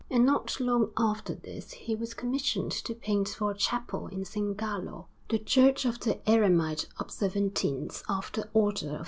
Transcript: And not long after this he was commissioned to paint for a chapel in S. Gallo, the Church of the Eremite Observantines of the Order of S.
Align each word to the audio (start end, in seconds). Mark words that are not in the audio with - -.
And 0.09 0.25
not 0.25 0.59
long 0.59 0.89
after 0.97 1.35
this 1.35 1.73
he 1.73 1.93
was 1.93 2.15
commissioned 2.15 2.71
to 2.71 2.95
paint 2.95 3.29
for 3.29 3.51
a 3.51 3.55
chapel 3.55 4.07
in 4.07 4.21
S. 4.21 4.35
Gallo, 4.57 5.09
the 5.29 5.37
Church 5.37 5.85
of 5.85 5.99
the 5.99 6.15
Eremite 6.27 6.87
Observantines 6.97 8.01
of 8.09 8.31
the 8.33 8.49
Order 8.51 8.87
of 8.87 8.93
S. 8.95 8.99